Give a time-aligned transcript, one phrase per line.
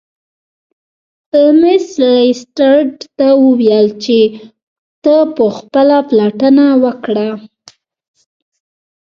[1.33, 4.17] هولمز لیسټرډ ته وویل چې
[5.03, 5.13] ته
[5.57, 7.29] خپله پلټنه وکړه.